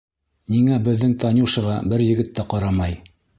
[0.53, 2.99] Ниңә беҙҙең Танюшаға бер егет тә ҡарамай?